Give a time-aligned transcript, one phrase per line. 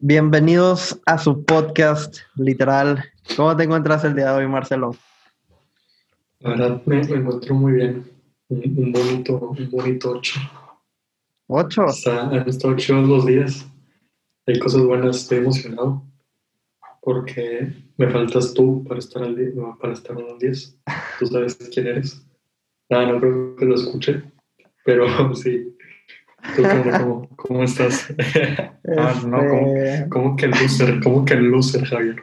[0.00, 3.02] Bienvenidos a su podcast, literal.
[3.36, 4.94] ¿Cómo te encuentras el día de hoy, Marcelo?
[6.38, 8.08] La verdad me, encuentro muy bien.
[8.48, 10.38] Un, bonito, un bonito ocho.
[11.48, 11.86] ¿Ocho?
[12.06, 13.66] han estado chidos los días.
[14.46, 16.04] Hay cosas buenas, estoy emocionado.
[17.00, 20.78] Porque me faltas tú para estar al día, para estar en un 10.
[21.18, 22.24] Tú sabes quién eres.
[22.88, 24.22] Nada, no creo que lo escuche.
[24.84, 25.76] Pero sí,
[27.36, 28.12] cómo, estás?
[28.98, 31.00] ah, no, este ¿cómo, que loser?
[31.02, 32.16] ¿Cómo que loser, Javier?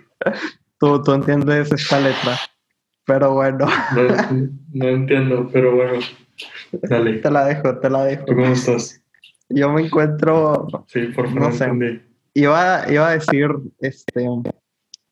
[0.80, 2.38] Tú, tú entiendes esta letra,
[3.06, 3.68] pero bueno.
[4.74, 6.00] No, entiendo, pero bueno.
[6.72, 7.20] Dale.
[7.20, 8.26] Te la dejo, te la dejo.
[8.26, 9.02] cómo estás?
[9.50, 10.68] Yo me encuentro.
[10.88, 12.02] Sí, por favor, no sé.
[12.34, 14.28] Iba, iba a decir este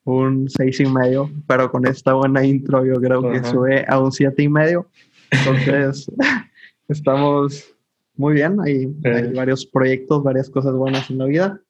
[0.04, 4.12] un seis y medio, pero con esta buena intro yo creo que sube a un
[4.12, 4.88] siete y medio.
[5.30, 6.10] Entonces,
[6.88, 7.73] estamos
[8.16, 8.86] muy bien, hay,
[9.34, 11.60] varios proyectos, varias cosas buenas en la vida.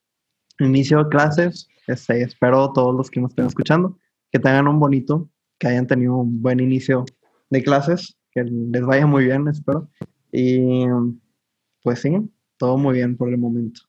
[0.61, 3.99] Inicio de clases, este, espero todos los que nos estén escuchando
[4.35, 7.05] que tengan un bonito, que hayan tenido un buen inicio
[7.51, 9.89] de clases, que les vaya muy bien, espero.
[10.33, 10.87] Y
[11.85, 12.17] pues sí,
[12.57, 13.83] todo muy bien por el momento.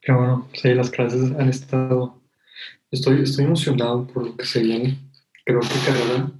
[0.00, 2.22] Qué bueno, sí, las clases han estado.
[2.92, 4.96] Estoy, estoy emocionado por lo que se viene.
[5.44, 6.30] Creo que carrera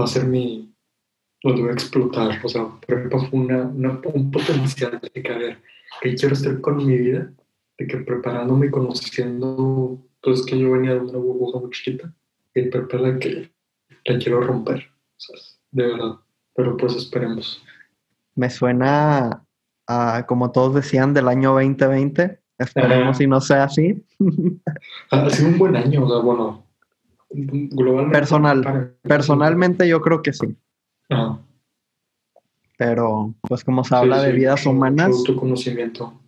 [0.00, 0.65] va a ser mi,
[1.54, 2.40] lo voy a explotar.
[2.44, 5.58] O sea, por ejemplo, fue una, un potencial de que, a ver,
[6.00, 7.30] que quiero estar con mi vida,
[7.78, 12.12] de que preparándome y conociendo, pues que yo venía de una burbuja muy chiquita,
[12.54, 13.50] y la que
[14.04, 15.36] la quiero romper, o sea,
[15.72, 16.16] de verdad.
[16.54, 17.62] Pero pues esperemos.
[18.34, 19.44] Me suena
[19.86, 22.40] a, como todos decían, del año 2020.
[22.58, 24.02] Esperemos si no sea así.
[25.10, 26.66] ha sido un buen año, o sea, bueno,
[27.30, 28.18] globalmente.
[28.18, 30.56] Personal, personalmente yo creo que sí.
[32.78, 35.22] Pero, pues como se habla de vidas humanas...
[35.24, 36.20] Tu conocimiento.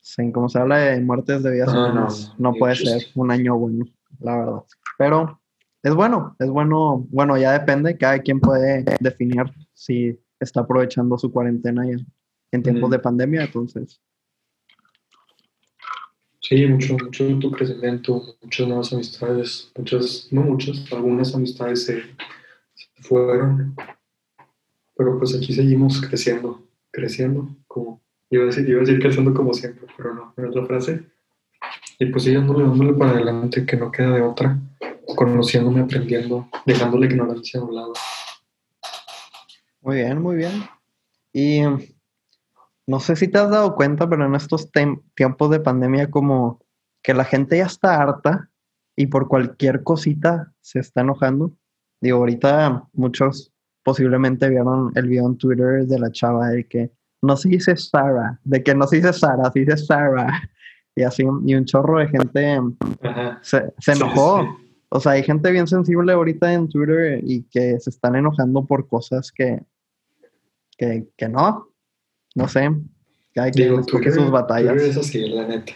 [0.00, 3.56] Sí, como se habla de muertes de vidas ah, humanas, no, puede ser un año
[3.56, 3.84] bueno,
[4.18, 4.62] la verdad.
[4.98, 5.40] Pero
[5.82, 9.44] es bueno, es bueno, bueno, ya depende, cada quien puede definir
[9.74, 14.00] si está aprovechando su cuarentena en, tiempos de pandemia, entonces.
[16.40, 22.02] Sí, mucho, mucho tu crecimiento, muchas nuevas amistades, muchas, no muchas, algunas amistades se
[23.00, 23.76] fueron,
[25.02, 29.52] pero pues aquí seguimos creciendo, creciendo, como iba a decir, iba a decir creciendo como
[29.52, 31.04] siempre, pero no, en otra frase.
[31.98, 34.56] Y pues sí, dándole, dándole para adelante, que no queda de otra,
[35.16, 37.92] conociéndome, aprendiendo, dejándole ignorancia a un lado.
[39.80, 40.62] Muy bien, muy bien.
[41.32, 41.62] Y
[42.86, 44.70] no sé si te has dado cuenta, pero en estos
[45.16, 46.60] tiempos de pandemia como
[47.02, 48.50] que la gente ya está harta
[48.94, 51.52] y por cualquier cosita se está enojando.
[52.00, 53.51] Digo, ahorita muchos
[53.82, 56.90] posiblemente vieron el video en Twitter de la chava de que
[57.22, 60.48] no se dice Sarah, de que no se dice Sara, se dice Sarah.
[60.94, 62.60] Y así, y un chorro de gente
[63.40, 64.46] se, enojó.
[64.90, 68.86] O sea, hay gente bien sensible ahorita en Twitter y que se están enojando por
[68.86, 69.62] cosas que,
[70.76, 71.66] que, que no.
[72.34, 72.68] No sé.
[73.32, 74.74] Cada quien escoge sus batallas.
[74.74, 75.72] Twitter es así, la neta.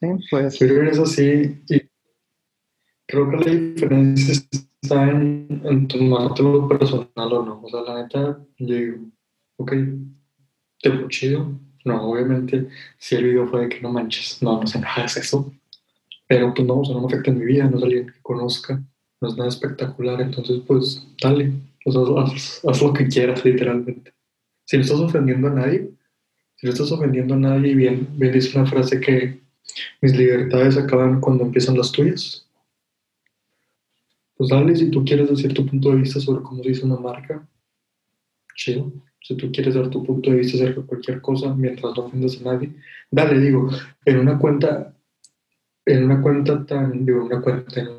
[0.00, 0.58] Sí, pues.
[0.58, 1.89] Twitter es así y
[3.10, 4.48] creo que la diferencia es
[4.82, 7.60] está en, en tomártelo personal o no.
[7.62, 8.98] O sea, la neta, yo digo,
[9.56, 9.72] ok,
[10.80, 11.58] te fue chido.
[11.84, 12.68] No, obviamente,
[12.98, 15.52] si el video fue de que no manches, no, no se hagas eso.
[16.28, 18.20] Pero pues no, o sea, no me afecta en mi vida, no es alguien que
[18.22, 18.82] conozca,
[19.20, 20.20] no es nada espectacular.
[20.20, 21.52] Entonces, pues, dale,
[21.86, 24.12] o sea, haz, lo que quieras, literalmente.
[24.66, 25.90] Si no estás ofendiendo a nadie,
[26.56, 29.40] si no estás ofendiendo a nadie, bien, bien dice una frase que
[30.02, 32.49] mis libertades acaban cuando empiezan las tuyas
[34.40, 36.96] pues dale, si tú quieres decir tu punto de vista sobre cómo se hizo una
[36.96, 37.46] marca,
[38.56, 38.90] chido.
[39.20, 42.44] Si tú quieres dar tu punto de vista de cualquier cosa mientras no ofendas a
[42.44, 42.74] nadie,
[43.10, 43.68] dale, digo,
[44.06, 44.96] en una cuenta,
[45.84, 47.90] en una cuenta tan, digo, una cuenta, en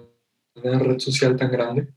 [0.55, 1.89] una red social tan grande,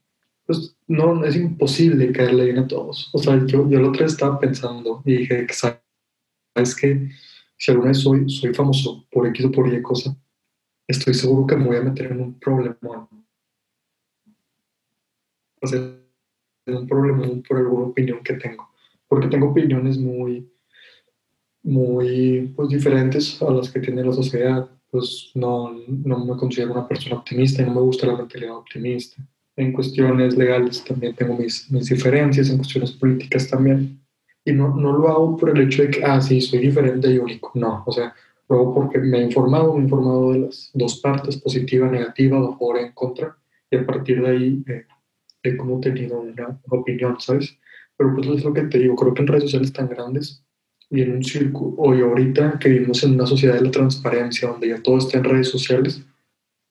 [0.44, 3.08] pues no, es imposible caerle bien a todos.
[3.14, 7.08] O sea, yo, yo la otra vez estaba pensando y dije, ¿sabes que
[7.56, 10.14] Si alguna vez soy, soy famoso por X o por Y cosa,
[10.86, 13.08] estoy seguro que me voy a meter en un problema
[15.64, 16.04] hacer
[16.66, 18.68] un problema por alguna opinión que tengo,
[19.08, 20.48] porque tengo opiniones muy,
[21.62, 24.68] muy pues, diferentes a las que tiene la sociedad.
[24.90, 29.20] Pues no, no me considero una persona optimista y no me gusta la mentalidad optimista.
[29.56, 34.00] En cuestiones legales también tengo mis, mis diferencias, en cuestiones políticas también.
[34.44, 37.18] Y no, no lo hago por el hecho de que, ah, sí, soy diferente y
[37.18, 37.50] único.
[37.54, 38.14] No, o sea,
[38.48, 42.38] lo hago porque me he informado, me he informado de las dos partes, positiva, negativa,
[42.38, 43.36] de favor en contra,
[43.70, 44.84] y a partir de ahí eh,
[45.44, 47.56] he como tenido una, opinión, ¿sabes?
[47.96, 50.42] Pero pues es lo que te digo, creo que en redes sociales tan grandes
[50.90, 54.68] y en un círculo, hoy ahorita que vivimos en una sociedad de la transparencia, donde
[54.68, 56.02] ya todo está en redes sociales,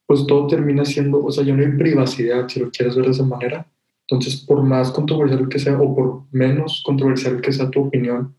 [0.06, 3.12] pues todo termina siendo, o sea, ya no hay privacidad, si lo quieres ver de
[3.12, 3.66] esa manera.
[4.08, 8.36] Entonces, por más controversial que sea, o por menos controversial que sea tu opinión,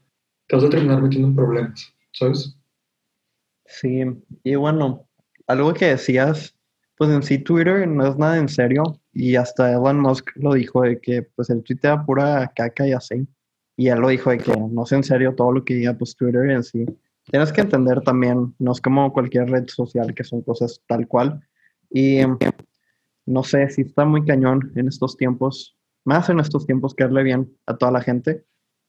[0.47, 2.55] te vas a terminar metiendo en problemas, ¿sabes?
[3.67, 4.03] Sí,
[4.43, 5.07] y bueno,
[5.47, 6.55] algo que decías,
[6.97, 10.83] pues en sí Twitter no es nada en serio, y hasta Elon Musk lo dijo
[10.83, 13.27] de que pues el tweet era pura caca y así.
[13.77, 16.17] Y él lo dijo de que no es en serio todo lo que diga pues
[16.17, 16.85] Twitter en sí.
[17.31, 21.41] Tienes que entender también, no es como cualquier red social que son cosas tal cual.
[21.91, 22.19] Y
[23.25, 27.23] no sé, si está muy cañón en estos tiempos, más en estos tiempos que darle
[27.23, 28.45] bien a toda la gente,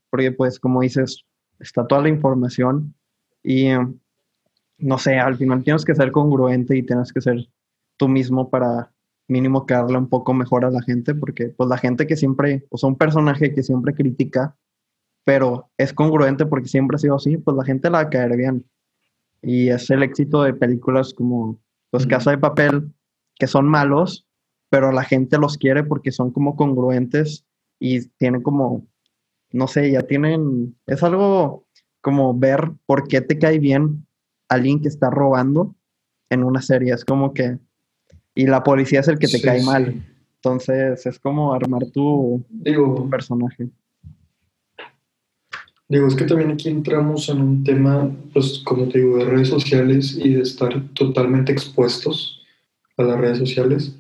[0.10, 1.24] porque pues como dices,
[1.60, 2.96] está toda la información
[3.44, 3.70] y
[4.80, 7.48] no sé, al final tienes que ser congruente y tienes que ser
[7.98, 8.92] tú mismo para
[9.28, 12.78] mínimo quedarle un poco mejor a la gente, porque pues la gente que siempre, o
[12.78, 14.56] sea, un personaje que siempre critica,
[15.24, 18.38] pero es congruente porque siempre ha sido así, pues la gente la va a caer
[18.38, 18.66] bien.
[19.42, 22.92] Y es el éxito de películas como pues Casa de Papel,
[23.36, 24.28] que son malos,
[24.70, 27.46] pero la gente los quiere porque son como congruentes
[27.80, 28.88] y tienen como,
[29.52, 31.66] no sé, ya tienen, es algo
[32.02, 34.06] como ver por qué te cae bien
[34.50, 35.76] alguien que está robando
[36.30, 36.94] en una serie.
[36.94, 37.58] Es como que,
[38.36, 40.06] y la policía es el que te cae mal.
[40.36, 43.70] Entonces es como armar tu, digo, personaje.
[45.88, 49.50] Digo, es que también aquí entramos en un tema, pues como te digo, de redes
[49.50, 52.44] sociales y de estar totalmente expuestos
[52.98, 53.96] a las redes sociales.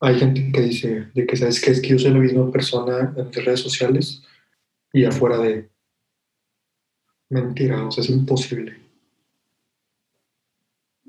[0.00, 3.14] Hay gente que dice de que, ¿sabes que Es que yo soy la misma persona
[3.16, 4.22] en redes sociales
[4.92, 5.70] y afuera de...
[7.30, 8.76] Mentira, o sea, es imposible.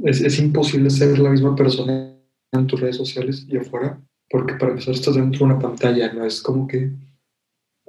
[0.04, 2.13] Es, es imposible ser la misma persona
[2.60, 6.26] en tus redes sociales y afuera, porque para empezar estás dentro de una pantalla, no
[6.26, 6.92] es como que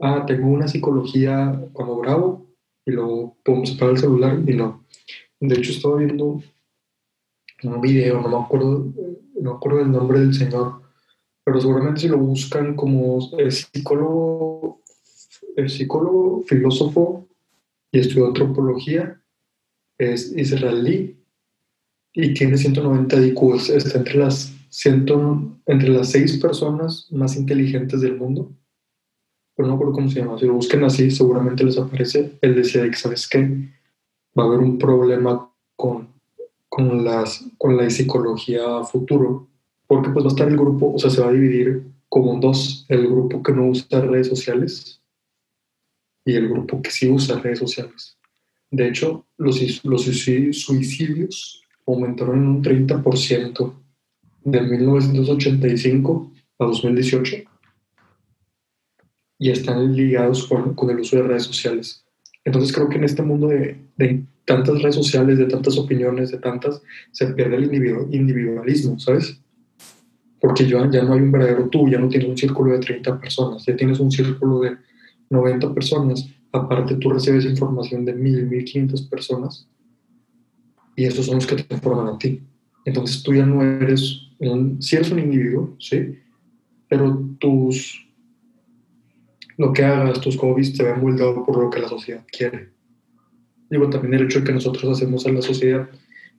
[0.00, 2.46] ah, tengo una psicología cuando grabo
[2.86, 4.84] y luego podemos separar el celular y no.
[5.40, 6.42] De hecho, estaba viendo
[7.62, 8.92] un video, no me acuerdo,
[9.40, 10.82] no me acuerdo del nombre del señor,
[11.44, 14.80] pero seguramente si lo buscan como el psicólogo,
[15.56, 17.26] el psicólogo, filósofo
[17.92, 19.20] y estudió antropología,
[19.98, 21.16] es israelí
[22.12, 28.16] y tiene 190 IQ, está entre las, ciento, entre las seis personas más inteligentes del
[28.16, 28.52] mundo
[29.54, 30.38] pero no recuerdo cómo se llama.
[30.38, 32.38] Si lo busquen así, seguramente les aparece.
[32.40, 33.40] Él decía que, ¿sabes qué?
[34.38, 36.08] Va a haber un problema con,
[36.68, 39.48] con, las, con la psicología futuro,
[39.86, 42.40] porque pues va a estar el grupo, o sea, se va a dividir como en
[42.40, 45.00] dos, el grupo que no usa redes sociales
[46.24, 48.16] y el grupo que sí usa redes sociales.
[48.70, 53.72] De hecho, los, los suicidios aumentaron en un 30%
[54.44, 57.36] de 1985 a 2018
[59.38, 62.04] y están ligados con, con, el uso de redes sociales.
[62.44, 66.38] Entonces creo que en este mundo de, de, tantas redes sociales, de tantas opiniones, de
[66.38, 67.64] tantas, se pierde el
[68.14, 69.40] individualismo, ¿sabes?
[70.38, 73.18] Porque ya, ya no hay un verdadero tú, ya no tienes un círculo de 30
[73.18, 74.76] personas, ya tienes un círculo de
[75.30, 76.28] 90 personas.
[76.52, 79.66] Aparte tú recibes información de 1000, 1500 personas
[80.96, 82.42] y esos son los que te forman a ti.
[82.84, 84.23] Entonces tú ya no eres,
[84.80, 86.18] si eres un individuo, ¿sí?
[86.88, 88.04] Pero tus
[89.56, 92.70] lo que hagas, tus hobbies, te ven moldeado por lo que la sociedad quiere.
[93.70, 95.88] Digo, también el hecho de que nosotros hacemos a la sociedad,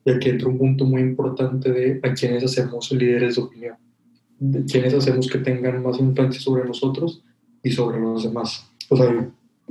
[0.04, 3.76] y aquí entra un punto muy importante de a quienes hacemos líderes de opinión,
[4.40, 7.24] de quienes hacemos que tengan más influencia sobre nosotros
[7.64, 8.70] y sobre los demás.
[8.90, 9.30] O sea,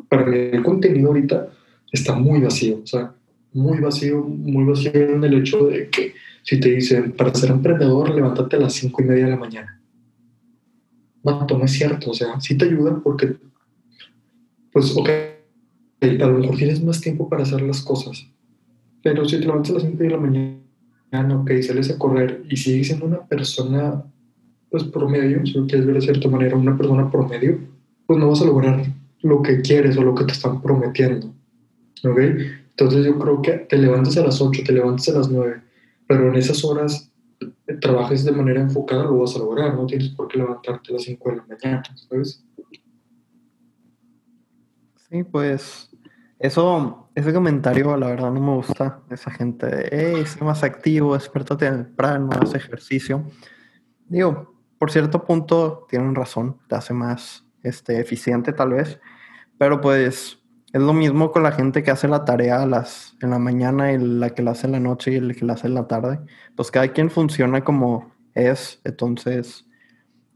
[0.08, 1.50] para mí el contenido ahorita
[1.92, 3.14] está muy vacío, o sea,
[3.52, 6.14] muy vacío, muy vacío en el hecho de que
[6.44, 9.80] si te dicen, para ser emprendedor, levántate a las cinco y media de la mañana
[11.24, 13.36] no, no es cierto, o sea, sí te ayuda porque,
[14.72, 15.08] pues, ok,
[16.02, 18.26] a lo mejor tienes más tiempo para hacer las cosas,
[19.02, 22.56] pero si te levantas a las 5 de la mañana, ok, sales a correr y
[22.56, 24.04] sigues siendo una persona,
[24.70, 27.58] pues, promedio, si lo quieres ver de cierta manera, una persona promedio,
[28.06, 28.84] pues no vas a lograr
[29.22, 31.32] lo que quieres o lo que te están prometiendo,
[32.04, 32.18] ¿ok?
[32.70, 35.62] Entonces yo creo que te levantas a las 8, te levantas a las 9,
[36.06, 37.10] pero en esas horas
[37.80, 39.74] trabajes de manera enfocada, lo vas a lograr.
[39.74, 42.44] No tienes por qué levantarte a las 5 de la mañana, ¿sabes?
[45.08, 45.90] Sí, pues
[46.38, 49.00] eso, ese comentario, la verdad, no me gusta.
[49.10, 53.24] Esa gente de, hey, más activo, despertate temprano, haz ejercicio.
[54.08, 59.00] Digo, por cierto punto, tienen razón, te hace más este, eficiente tal vez,
[59.56, 60.38] pero pues
[60.74, 63.98] es lo mismo con la gente que hace la tarea las, en la mañana y
[63.98, 66.18] la que la hace en la noche y el que la hace en la tarde.
[66.56, 68.80] Pues cada quien funciona como es.
[68.82, 69.68] Entonces,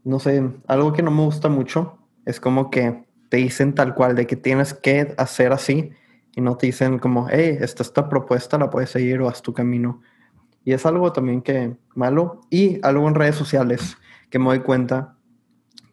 [0.05, 4.15] no sé, algo que no me gusta mucho es como que te dicen tal cual
[4.15, 5.91] de que tienes que hacer así
[6.33, 9.53] y no te dicen como, hey, esta, esta propuesta la puedes seguir o haz tu
[9.53, 10.01] camino.
[10.63, 12.39] Y es algo también que malo.
[12.49, 13.97] Y algo en redes sociales
[14.29, 15.17] que me doy cuenta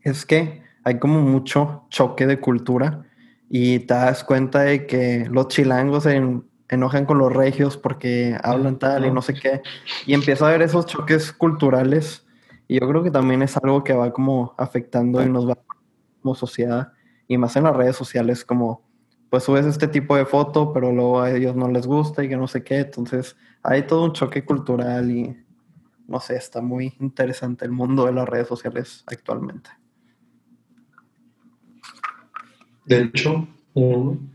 [0.03, 3.07] es que hay como mucho choque de cultura
[3.49, 6.21] y te das cuenta de que los chilangos se
[6.69, 9.63] enojan con los regios porque hablan tal y no sé qué.
[10.07, 12.27] Y empieza a haber esos choques culturales.
[12.69, 15.57] Y yo creo que también es algo que va como afectando y nos va
[16.23, 16.93] como sociedad.
[17.29, 18.85] Y más en las redes sociales como
[19.31, 22.37] pues subes este tipo de foto, pero luego a ellos no les gusta y que
[22.37, 22.79] no sé qué.
[22.79, 25.37] Entonces hay todo un choque cultural y
[26.09, 29.71] no sé, está muy interesante el mundo de las redes sociales actualmente.
[32.87, 34.31] De hecho, un,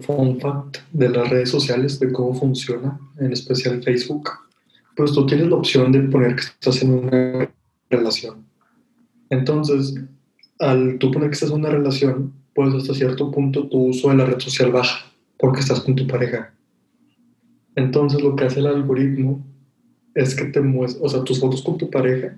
[0.00, 4.30] fun fact de las redes sociales, de cómo funciona, en especial Facebook,
[4.96, 7.50] pues tú tienes la opción de poner que estás en una
[7.90, 8.46] relación.
[9.28, 9.94] Entonces,
[10.58, 14.16] al tú poner que estás en una relación, pues hasta cierto punto tu uso de
[14.16, 15.04] la red social baja
[15.38, 16.54] porque estás con tu pareja.
[17.74, 19.44] Entonces lo que hace el algoritmo
[20.14, 22.34] es que te muestra, o sea, tus fotos con tu pareja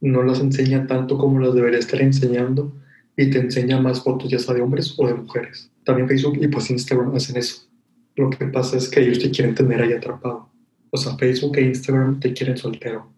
[0.00, 2.72] no las enseña tanto como las debería estar enseñando
[3.18, 5.68] y te enseña más fotos ya sea de hombres o de mujeres.
[5.84, 7.68] También Facebook y pues Instagram hacen eso.
[8.14, 10.48] Lo que pasa es que ellos te quieren tener ahí atrapado.
[10.90, 13.12] O sea, Facebook e Instagram te quieren soltero.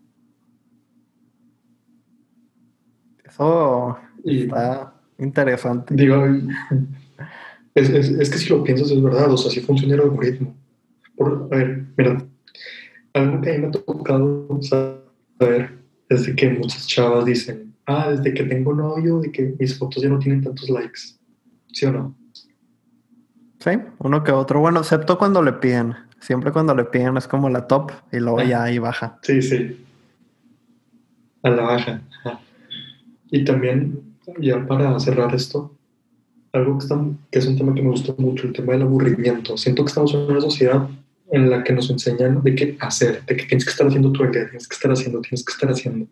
[3.22, 5.94] Eso está Interesante.
[5.94, 6.24] Digo,
[7.74, 10.56] es, es, que si lo piensas es verdad, o sea, así funciona el algoritmo.
[11.14, 12.24] Por, a ver, mira,
[13.12, 15.78] algo que a mí me ha tocado saber
[16.08, 20.02] es de que muchas chavas dicen, ah, desde que tengo novio, de que mis fotos
[20.02, 21.00] ya no tienen tantos likes.
[21.72, 22.16] ¿Sí o no?
[23.58, 24.60] Sí, uno que otro.
[24.60, 25.94] Bueno, excepto cuando le piden.
[26.20, 29.18] Siempre cuando le piden es como la top y luego ya ahí baja.
[29.22, 29.84] Sí, sí.
[31.42, 32.02] A la baja.
[33.30, 35.74] Y también ya para cerrar esto,
[36.52, 36.86] algo que,
[37.30, 39.56] que, es un tema que me gusta mucho, el tema del aburrimiento.
[39.56, 40.88] Siento que estamos en una sociedad
[41.30, 44.32] en la que nos enseñan de qué hacer, de que tienes que estar haciendo el
[44.32, 46.06] día, tienes que estar haciendo, tienes que estar haciendo.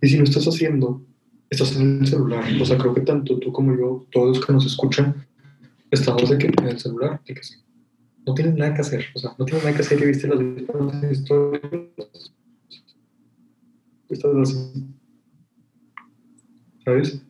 [0.00, 1.02] Y si no estás haciendo,
[1.50, 2.44] estás en el celular.
[2.60, 5.26] O sea, creo que tanto tú como yo, todos los que nos escuchan,
[5.90, 7.20] estamos de que en el celular,
[8.26, 9.06] no tienes nada que hacer.
[9.14, 12.32] O sea, no tienes nada que hacer y viste las historias.
[16.84, 17.22] ¿sabes?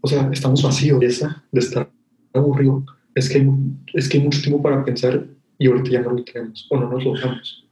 [0.00, 1.90] O sea, estamos vacíos de, esa, de estar
[2.32, 2.84] aburrido.
[3.14, 3.50] Es que, hay,
[3.94, 5.26] es que mucho tiempo para pensar
[5.58, 7.64] y ahorita ya no lo tenemos o no nos lo damos.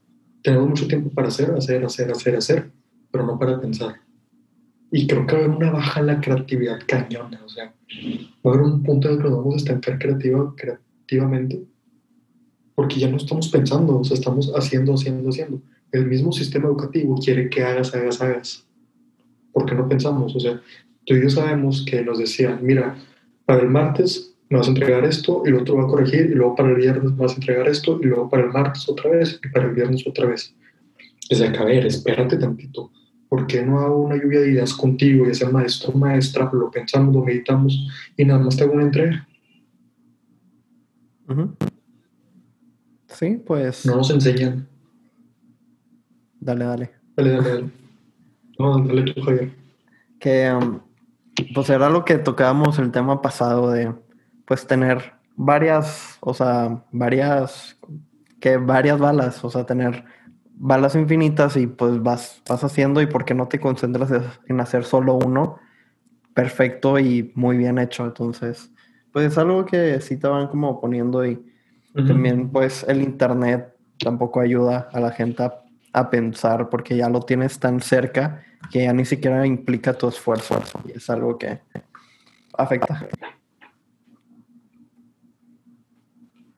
[0.42, 2.70] Tenemos mucho tiempo para hacer, hacer, hacer, hacer, hacer,
[3.10, 3.96] pero no para pensar.
[4.92, 7.40] Y creo que va a haber una baja en la creatividad cañona.
[7.44, 7.72] O sea,
[8.44, 11.64] va a haber un punto en el que nos vamos a estancar creativa, creativamente
[12.80, 15.60] porque ya no estamos pensando, o sea, estamos haciendo, haciendo, haciendo.
[15.92, 18.66] El mismo sistema educativo quiere que hagas, hagas, hagas.
[19.52, 20.34] porque no pensamos?
[20.34, 20.62] O sea,
[21.04, 22.96] tú y yo sabemos que nos decían, mira,
[23.44, 26.34] para el martes me vas a entregar esto y lo otro va a corregir y
[26.34, 29.10] luego para el viernes me vas a entregar esto y luego para el martes otra
[29.10, 30.54] vez y para el viernes otra vez.
[31.28, 32.90] Es de a ver, espérate tantito.
[33.30, 37.14] ¿Por qué no hago una lluvia de ideas contigo y ese maestro maestra lo pensamos,
[37.14, 39.26] lo meditamos y nada más te hago una entrega?
[43.06, 43.86] Sí, pues.
[43.86, 44.66] No nos enseñan.
[46.40, 46.90] Dale, dale.
[47.16, 47.70] Dale, dale, dale.
[48.58, 49.52] No, dale tú, Javier.
[50.18, 50.80] Que um,
[51.54, 53.94] pues era lo que tocábamos el tema pasado de
[54.44, 57.78] pues tener varias, o sea, varias,
[58.40, 60.04] que varias balas, o sea, tener
[60.62, 64.10] balas infinitas y pues vas, vas haciendo y por qué no te concentras
[64.46, 65.58] en hacer solo uno
[66.34, 68.04] perfecto y muy bien hecho.
[68.04, 68.70] Entonces,
[69.10, 71.42] pues es algo que sí te van como poniendo y
[71.94, 75.54] también pues el internet tampoco ayuda a la gente a,
[75.92, 80.62] a pensar porque ya lo tienes tan cerca que ya ni siquiera implica tu esfuerzo
[80.84, 81.58] y es algo que
[82.52, 83.08] afecta.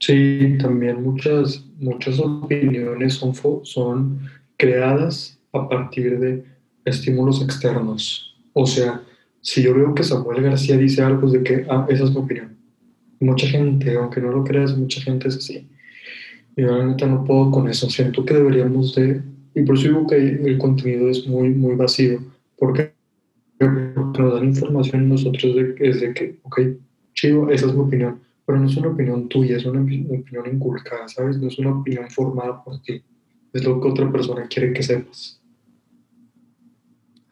[0.03, 4.19] Sí, también muchas, muchas opiniones son, son
[4.57, 6.45] creadas a partir de
[6.85, 8.35] estímulos externos.
[8.53, 9.01] O sea,
[9.41, 12.57] si yo veo que Samuel García dice algo de que, ah, esa es mi opinión.
[13.21, 15.69] Mucha gente, aunque no lo creas, mucha gente es así.
[16.57, 17.89] Y realmente no puedo con eso.
[17.89, 19.23] Siento que deberíamos de
[19.55, 22.21] y por eso que el contenido es muy, muy vacío,
[22.57, 22.93] porque,
[23.61, 26.61] nos dan información nosotros de, es de que, ok,
[27.15, 31.09] chido, esa es mi opinión, pero no es una opinión tuya, es una opinión inculcada,
[31.09, 31.39] ¿sabes?
[31.39, 33.03] No es una opinión formada por ti,
[33.53, 35.41] es lo que otra persona quiere que sepas.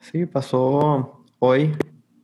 [0.01, 1.73] Sí, pasó hoy,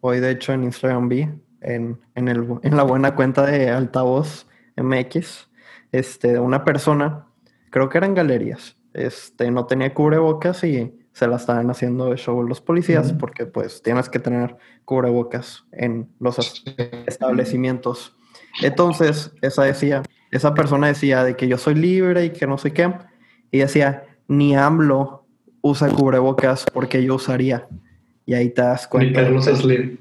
[0.01, 1.29] hoy de hecho en Instagram vi,
[1.61, 5.49] en, en, el, en la buena cuenta de Altavoz MX,
[5.93, 7.27] este, una persona,
[7.71, 12.43] creo que eran galerías, este, no tenía cubrebocas y se la estaban haciendo de show
[12.43, 16.65] los policías porque pues tienes que tener cubrebocas en los
[17.07, 18.16] establecimientos.
[18.63, 22.73] Entonces, esa decía, esa persona decía de que yo soy libre y que no sé
[22.73, 22.93] qué.
[23.51, 25.27] Y decía, ni AMLO
[25.61, 27.69] usa cubrebocas porque yo usaría.
[28.25, 29.21] Y ahí te das cuenta.
[29.21, 29.99] Ni Carlos Slim.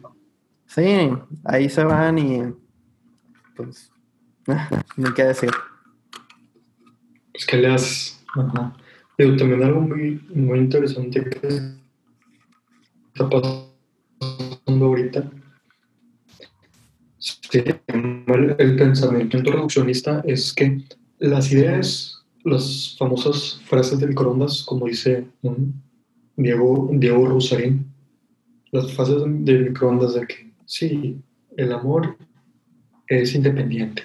[0.68, 1.10] Sí,
[1.44, 2.42] ahí se van y
[3.56, 3.92] pues
[4.98, 5.52] ni qué decir.
[7.32, 8.24] Pues qué le haces.
[8.36, 8.76] Ajá.
[9.18, 15.32] Pero también algo muy, muy interesante que está pasando ahorita.
[18.28, 20.82] El, el pensamiento reduccionista es que
[21.20, 25.26] las ideas, las famosas frases de microondas, como dice
[26.36, 27.86] Diego, Diego Rosarín,
[28.72, 31.18] las frases de microondas de que sí,
[31.58, 32.18] el amor
[33.08, 34.04] es independiente,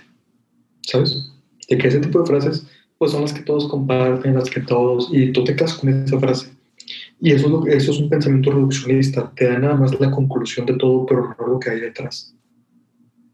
[0.82, 1.32] ¿sabes?
[1.68, 2.66] De que ese tipo de frases
[2.98, 6.20] pues son las que todos comparten, las que todos, y tú te casas con esa
[6.20, 6.50] frase.
[7.18, 10.66] Y eso es, lo, eso es un pensamiento reduccionista, te da nada más la conclusión
[10.66, 12.34] de todo, pero no lo que hay detrás.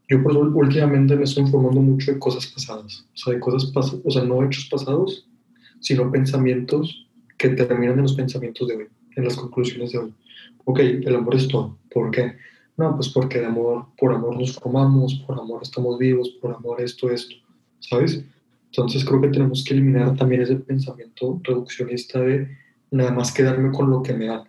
[0.09, 3.65] Yo por eso últimamente me estoy informando mucho de cosas pasadas, o sea, de cosas
[3.71, 5.27] pasadas, o sea, no hechos pasados,
[5.79, 10.13] sino pensamientos que terminan en los pensamientos de hoy, en las conclusiones de hoy.
[10.65, 11.77] Ok, el amor es todo.
[11.91, 12.35] ¿Por qué?
[12.77, 16.81] No, pues porque de amor, por amor nos formamos, por amor estamos vivos, por amor
[16.81, 17.35] esto, esto,
[17.79, 18.23] ¿sabes?
[18.65, 22.47] Entonces creo que tenemos que eliminar también ese pensamiento reduccionista de
[22.91, 24.43] nada más quedarme con lo que me dan.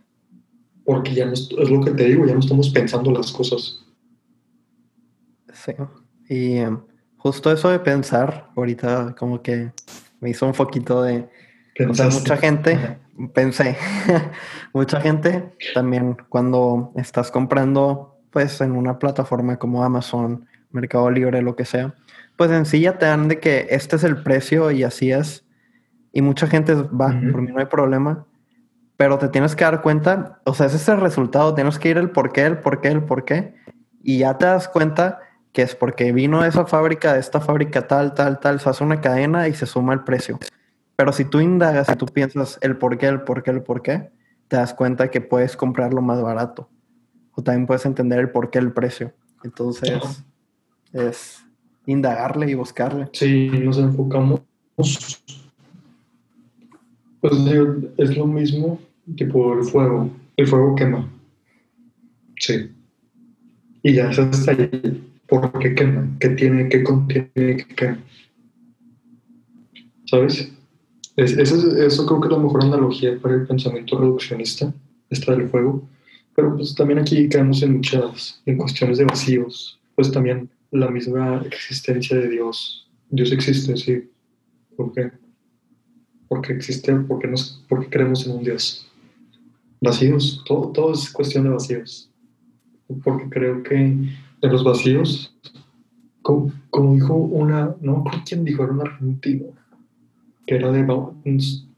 [0.84, 3.84] Porque ya no es, lo que te digo, ya no estamos pensando las cosas.
[5.64, 5.72] Sí.
[6.28, 6.80] Y em,
[7.16, 9.72] justo eso de pensar, ahorita como que
[10.20, 11.28] me hizo un poquito de...
[11.88, 12.98] O sea, mucha gente,
[13.34, 13.76] pensé,
[14.72, 21.54] mucha gente también cuando estás comprando pues en una plataforma como Amazon, Mercado Libre, lo
[21.54, 21.94] que sea,
[22.36, 25.44] pues en sí ya te dan de que este es el precio y así es.
[26.12, 28.26] Y mucha gente va, por mí no hay problema.
[28.96, 31.54] Pero te tienes que dar cuenta, o sea, ese es el resultado.
[31.54, 33.54] Tienes que ir el por qué, el por qué, el por qué.
[34.02, 35.20] Y ya te das cuenta
[35.52, 39.00] que es porque vino esa fábrica, de esta fábrica tal, tal, tal, se hace una
[39.00, 40.38] cadena y se suma el precio.
[40.96, 43.82] Pero si tú indagas y tú piensas el por qué, el por qué, el por
[43.82, 44.10] qué,
[44.48, 46.68] te das cuenta que puedes comprarlo más barato.
[47.34, 49.12] O también puedes entender el por qué, el precio.
[49.44, 50.24] Entonces,
[50.92, 51.44] es,
[51.86, 53.08] indagarle y buscarle.
[53.12, 54.40] Sí, nos enfocamos.
[57.20, 57.32] Pues
[57.96, 58.78] es lo mismo
[59.16, 60.10] tipo el fuego.
[60.36, 61.08] El fuego quema.
[62.36, 62.70] Sí.
[63.82, 65.07] Y ya se está ahí.
[65.28, 66.16] ¿Por qué quema?
[66.18, 66.68] ¿Qué tiene?
[66.68, 67.28] ¿Qué contiene?
[67.76, 67.96] ¿Qué?
[70.06, 70.50] ¿Sabes?
[71.16, 74.72] eso, eso creo que es la mejor analogía para el pensamiento reduccionista,
[75.10, 75.86] esta del fuego.
[76.34, 79.78] Pero pues también aquí caemos en muchas, en cuestiones de vacíos.
[79.96, 82.88] Pues también la misma existencia de Dios.
[83.10, 84.08] Dios existe, sí.
[84.76, 85.10] ¿Por qué?
[86.28, 88.88] Porque existe, porque, nos, porque creemos en un Dios.
[89.80, 92.10] Vacíos, todo, todo es cuestión de vacíos.
[93.02, 94.08] Porque creo que
[94.40, 95.34] en los vacíos,
[96.22, 99.46] como, dijo una, no quién dijo, era un argentino,
[100.46, 100.86] que era de,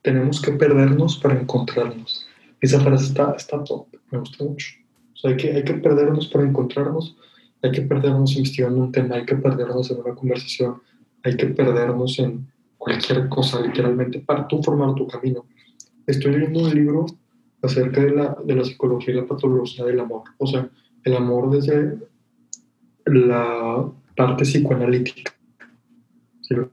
[0.03, 2.27] tenemos que perdernos para encontrarnos.
[2.61, 4.70] Esa frase está, está top, me gusta mucho.
[5.14, 7.16] O sea, hay que, hay que perdernos para encontrarnos
[7.62, 10.81] hay que perdernos investigando un tema, hay que perdernos en una conversación,
[11.23, 15.44] hay que perdernos en cualquier cosa, literalmente, para tú formar tu camino.
[16.07, 17.07] Estoy leyendo un libro
[17.62, 20.23] acerca de la, de la psicología y la patología del amor.
[20.38, 20.68] O sea,
[21.05, 21.99] el amor desde
[23.12, 25.33] la parte psicoanalítica.
[26.42, 26.70] Si lo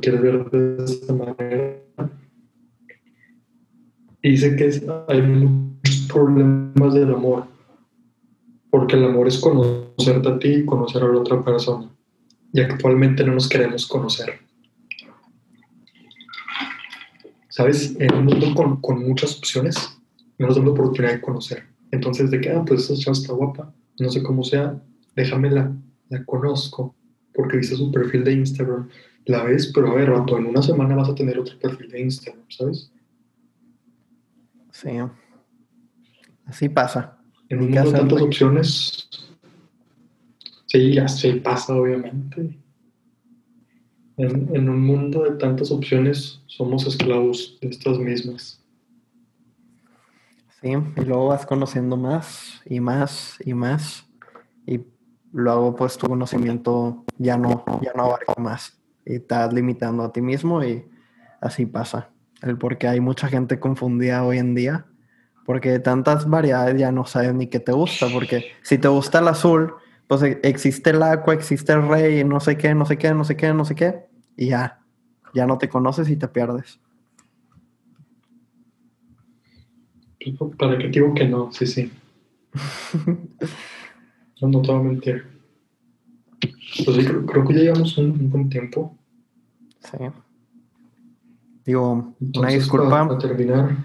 [0.00, 1.80] quieres ver de esta manera.
[4.22, 7.44] Dice que hay muchos problemas del amor
[8.70, 11.90] porque el amor es conocerte a ti y conocer a la otra persona.
[12.52, 14.40] Y actualmente no nos queremos conocer.
[17.48, 17.96] ¿Sabes?
[17.98, 19.76] En un mundo con, con muchas opciones,
[20.38, 21.64] no nos damos la oportunidad de conocer.
[21.90, 24.80] Entonces, de que, ah, pues esa chava está guapa, no sé cómo sea,
[25.14, 25.74] déjamela,
[26.08, 26.94] la conozco,
[27.34, 28.88] porque viste su perfil de Instagram,
[29.26, 32.00] la ves, pero a ver, rato, en una semana vas a tener otro perfil de
[32.00, 32.92] Instagram, ¿sabes?
[34.72, 34.90] Sí.
[36.46, 37.18] Así pasa.
[37.48, 39.08] En un mundo de tantas opciones,
[40.66, 42.58] sí, ya se pasa, obviamente.
[44.16, 48.62] En, en, un mundo de tantas opciones, somos esclavos de estas mismas.
[50.60, 54.06] Sí, y luego vas conociendo más y más y más.
[54.66, 54.80] Y
[55.32, 58.78] luego, pues, tu conocimiento ya no, ya no abarca más.
[59.04, 60.84] Y estás limitando a ti mismo y
[61.40, 62.10] así pasa.
[62.42, 64.86] El porque hay mucha gente confundida hoy en día
[65.50, 69.18] porque de tantas variedades ya no sabes ni qué te gusta, porque si te gusta
[69.18, 69.74] el azul,
[70.06, 73.24] pues e, existe el agua, existe el rey, no sé qué, no sé qué, no
[73.24, 74.80] sé qué, no sé qué, y ya,
[75.34, 76.78] ya no te conoces y te pierdes.
[80.56, 81.50] ¿Para qué digo que no?
[81.50, 81.90] Sí, sí.
[84.40, 85.24] no, no te voy a mentir.
[86.84, 88.96] Pues sí, creo, creo que ya llevamos un, un buen tiempo.
[89.80, 89.98] Sí.
[91.64, 92.90] Digo, una disculpa.
[92.90, 93.76] Para, para terminar,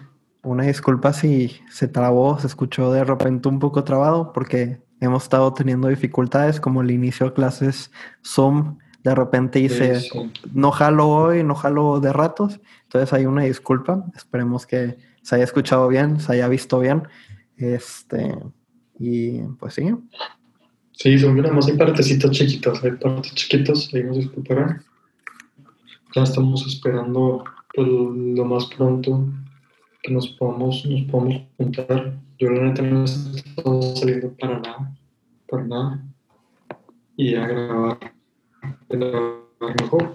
[0.44, 5.54] Una disculpa si se trabó, se escuchó de repente un poco trabado, porque hemos estado
[5.54, 7.92] teniendo dificultades, como el inicio de clases
[8.26, 10.32] Zoom, de repente hice, sí, sí.
[10.54, 15.44] no jalo hoy, no jalo de ratos, entonces hay una disculpa, esperemos que se haya
[15.44, 17.08] escuchado bien, se haya visto bien,
[17.58, 18.36] este,
[18.98, 19.94] y pues sí,
[20.98, 24.82] Sí, según yo, nada más hay partecitas chiquitas, hay partes chiquitas, ahí nos disculparán.
[26.16, 29.28] Ya estamos esperando pues, lo más pronto
[30.02, 32.18] que nos podamos, nos podamos juntar.
[32.40, 34.96] Yo la neta no estado saliendo para nada,
[35.50, 36.06] para nada.
[37.18, 38.14] Y a grabar,
[38.62, 40.14] a grabar mejor.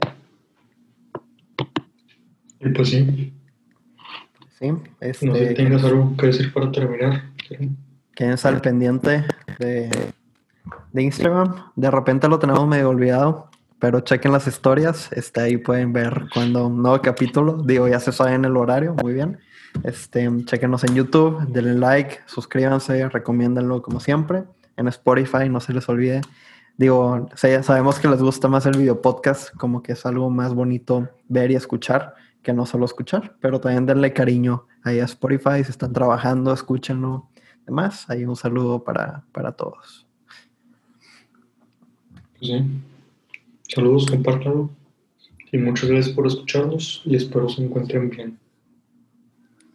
[2.61, 3.33] Y pues sí,
[4.59, 7.33] sí, no sé si este, tengas algo que decir para terminar.
[8.15, 9.25] quédense al pendiente
[9.59, 9.91] de,
[10.93, 11.55] de Instagram.
[11.77, 15.11] De repente lo tenemos medio olvidado, pero chequen las historias.
[15.13, 17.63] Este, ahí pueden ver cuando un nuevo capítulo.
[17.63, 19.39] Digo, ya se sabe en el horario, muy bien.
[19.85, 24.45] Este, chequenos en YouTube, denle like, suscríbanse, recomiéndenlo como siempre.
[24.77, 26.21] En Spotify, no se les olvide.
[26.77, 31.09] Digo, sabemos que les gusta más el video podcast, como que es algo más bonito
[31.29, 35.71] ver y escuchar que no solo escuchar, pero también denle cariño ahí a Spotify, si
[35.71, 37.29] están trabajando, escúchenlo.
[37.67, 40.07] Demás, ahí un saludo para, para todos.
[42.41, 42.65] Sí.
[43.69, 44.71] Saludos, compártanlo.
[45.53, 48.39] Y muchas gracias por escucharnos y espero se encuentren bien.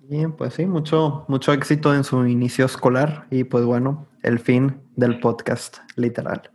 [0.09, 4.75] Y pues sí, mucho, mucho éxito en su inicio escolar y pues bueno, el fin
[4.95, 6.49] del podcast, literal.